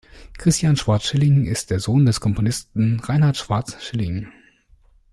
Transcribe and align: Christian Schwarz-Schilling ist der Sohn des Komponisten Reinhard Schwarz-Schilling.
Christian 0.39 0.77
Schwarz-Schilling 0.77 1.45
ist 1.45 1.69
der 1.69 1.79
Sohn 1.79 2.07
des 2.07 2.19
Komponisten 2.19 2.99
Reinhard 3.01 3.37
Schwarz-Schilling. 3.37 4.29